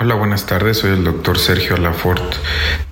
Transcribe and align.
Hola, 0.00 0.14
buenas 0.14 0.46
tardes. 0.46 0.76
Soy 0.76 0.92
el 0.92 1.02
doctor 1.02 1.40
Sergio 1.40 1.76
Lafort, 1.76 2.36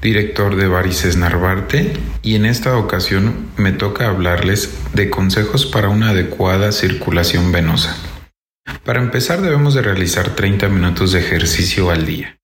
director 0.02 0.56
de 0.56 0.66
Varices 0.66 1.16
Narvarte, 1.16 1.92
y 2.22 2.34
en 2.34 2.44
esta 2.44 2.76
ocasión 2.76 3.46
me 3.56 3.70
toca 3.70 4.08
hablarles 4.08 4.76
de 4.92 5.08
consejos 5.08 5.66
para 5.66 5.88
una 5.88 6.10
adecuada 6.10 6.72
circulación 6.72 7.52
venosa. 7.52 7.96
Para 8.84 9.00
empezar 9.00 9.40
debemos 9.40 9.74
de 9.74 9.82
realizar 9.82 10.34
30 10.34 10.68
minutos 10.68 11.12
de 11.12 11.20
ejercicio 11.20 11.90
al 11.90 12.06
día. 12.06 12.38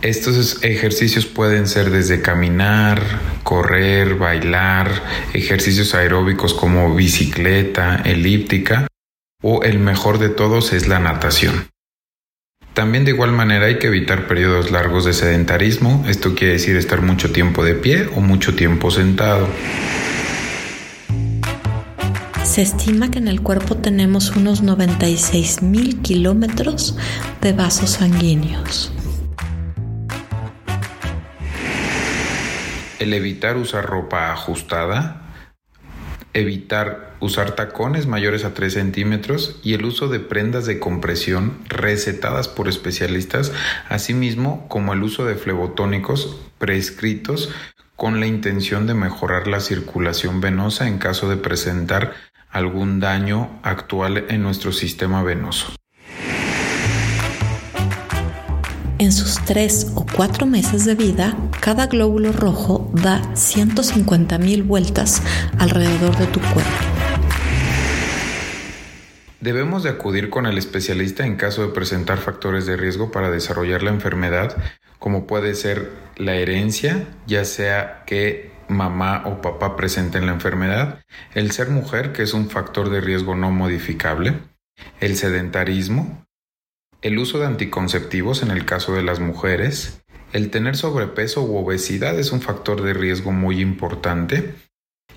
Estos 0.00 0.64
ejercicios 0.64 1.26
pueden 1.26 1.66
ser 1.66 1.90
desde 1.90 2.22
caminar, 2.22 3.02
correr, 3.42 4.14
bailar, 4.14 4.90
ejercicios 5.34 5.94
aeróbicos 5.94 6.54
como 6.54 6.94
bicicleta, 6.94 7.96
elíptica, 7.96 8.86
o 9.42 9.62
el 9.62 9.78
mejor 9.78 10.18
de 10.18 10.30
todos 10.30 10.72
es 10.72 10.88
la 10.88 11.00
natación. 11.00 11.68
También 12.78 13.04
de 13.04 13.10
igual 13.10 13.32
manera 13.32 13.66
hay 13.66 13.80
que 13.80 13.88
evitar 13.88 14.28
periodos 14.28 14.70
largos 14.70 15.04
de 15.04 15.12
sedentarismo, 15.12 16.04
esto 16.06 16.36
quiere 16.36 16.52
decir 16.52 16.76
estar 16.76 17.02
mucho 17.02 17.32
tiempo 17.32 17.64
de 17.64 17.74
pie 17.74 18.08
o 18.14 18.20
mucho 18.20 18.54
tiempo 18.54 18.92
sentado. 18.92 19.48
Se 22.44 22.62
estima 22.62 23.10
que 23.10 23.18
en 23.18 23.26
el 23.26 23.40
cuerpo 23.40 23.78
tenemos 23.78 24.36
unos 24.36 24.62
96 24.62 25.60
mil 25.60 26.00
kilómetros 26.02 26.96
de 27.40 27.52
vasos 27.52 27.90
sanguíneos. 27.90 28.92
El 33.00 33.12
evitar 33.12 33.56
usar 33.56 33.86
ropa 33.86 34.30
ajustada 34.30 35.27
evitar 36.34 37.16
usar 37.20 37.52
tacones 37.52 38.06
mayores 38.06 38.44
a 38.44 38.54
3 38.54 38.72
centímetros 38.72 39.58
y 39.62 39.74
el 39.74 39.84
uso 39.84 40.08
de 40.08 40.20
prendas 40.20 40.66
de 40.66 40.78
compresión 40.78 41.58
recetadas 41.68 42.48
por 42.48 42.68
especialistas, 42.68 43.52
asimismo 43.88 44.68
como 44.68 44.92
el 44.92 45.02
uso 45.02 45.24
de 45.24 45.34
flebotónicos 45.34 46.36
prescritos 46.58 47.50
con 47.96 48.20
la 48.20 48.26
intención 48.26 48.86
de 48.86 48.94
mejorar 48.94 49.48
la 49.48 49.60
circulación 49.60 50.40
venosa 50.40 50.86
en 50.86 50.98
caso 50.98 51.28
de 51.28 51.36
presentar 51.36 52.14
algún 52.50 53.00
daño 53.00 53.58
actual 53.62 54.24
en 54.28 54.42
nuestro 54.42 54.72
sistema 54.72 55.22
venoso. 55.22 55.77
En 59.00 59.12
sus 59.12 59.36
tres 59.44 59.92
o 59.94 60.04
cuatro 60.04 60.44
meses 60.44 60.84
de 60.84 60.96
vida, 60.96 61.36
cada 61.60 61.86
glóbulo 61.86 62.32
rojo 62.32 62.90
da 62.92 63.22
150.000 63.34 64.66
vueltas 64.66 65.22
alrededor 65.56 66.16
de 66.16 66.26
tu 66.26 66.40
cuerpo. 66.40 66.68
Debemos 69.40 69.84
de 69.84 69.90
acudir 69.90 70.30
con 70.30 70.46
el 70.46 70.58
especialista 70.58 71.24
en 71.24 71.36
caso 71.36 71.62
de 71.62 71.72
presentar 71.72 72.18
factores 72.18 72.66
de 72.66 72.76
riesgo 72.76 73.12
para 73.12 73.30
desarrollar 73.30 73.84
la 73.84 73.90
enfermedad, 73.90 74.56
como 74.98 75.28
puede 75.28 75.54
ser 75.54 75.92
la 76.16 76.34
herencia, 76.34 77.06
ya 77.28 77.44
sea 77.44 78.02
que 78.04 78.50
mamá 78.66 79.22
o 79.26 79.40
papá 79.40 79.76
presenten 79.76 80.26
la 80.26 80.32
enfermedad, 80.32 81.04
el 81.34 81.52
ser 81.52 81.68
mujer, 81.70 82.12
que 82.12 82.24
es 82.24 82.34
un 82.34 82.50
factor 82.50 82.90
de 82.90 83.00
riesgo 83.00 83.36
no 83.36 83.52
modificable, 83.52 84.40
el 84.98 85.16
sedentarismo, 85.16 86.26
el 87.02 87.18
uso 87.18 87.38
de 87.38 87.46
anticonceptivos 87.46 88.42
en 88.42 88.50
el 88.50 88.64
caso 88.64 88.94
de 88.94 89.02
las 89.02 89.20
mujeres, 89.20 90.02
el 90.32 90.50
tener 90.50 90.76
sobrepeso 90.76 91.42
u 91.42 91.56
obesidad 91.56 92.18
es 92.18 92.32
un 92.32 92.40
factor 92.40 92.82
de 92.82 92.92
riesgo 92.92 93.32
muy 93.32 93.60
importante, 93.60 94.54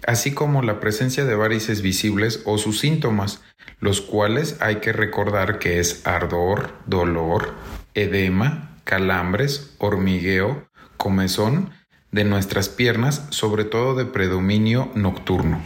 así 0.08 0.32
como 0.32 0.62
la 0.62 0.80
presencia 0.80 1.26
de 1.26 1.36
varices 1.36 1.82
visibles 1.82 2.44
o 2.46 2.58
sus 2.58 2.80
síntomas, 2.80 3.42
los 3.80 4.02
cuales 4.02 4.58
hay 4.62 4.78
que 4.78 4.94
recordar 4.94 5.60
que 5.60 5.80
es 5.80 6.06
ardor, 6.06 6.74
dolor, 6.86 7.56
edema, 7.94 8.78
calambres, 8.84 9.76
hormigueo, 9.80 10.68
comezón 10.98 11.72
de 12.12 12.24
nuestras 12.26 12.70
piernas, 12.70 13.26
sobre 13.32 13.64
todo 13.64 13.96
de 13.96 14.06
predominio 14.06 14.92
nocturno. 14.96 15.62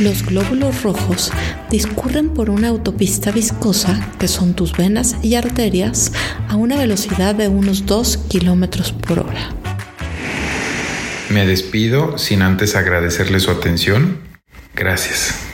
Los 0.00 0.24
glóbulos 0.24 0.82
rojos 0.82 1.30
discurren 1.70 2.30
por 2.30 2.48
una 2.48 2.68
autopista 2.68 3.30
viscosa, 3.32 4.10
que 4.18 4.28
son 4.28 4.54
tus 4.54 4.72
venas 4.74 5.16
y 5.22 5.34
arterias, 5.34 6.12
a 6.48 6.56
una 6.56 6.78
velocidad 6.78 7.34
de 7.34 7.48
unos 7.48 7.84
2 7.84 8.16
kilómetros 8.30 8.92
por 8.92 9.18
hora. 9.18 9.50
Me 11.28 11.44
despido 11.44 12.16
sin 12.16 12.40
antes 12.40 12.76
agradecerle 12.76 13.40
su 13.40 13.50
atención. 13.50 14.16
Gracias. 14.74 15.49